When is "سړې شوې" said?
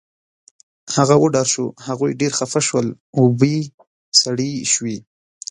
4.21-4.97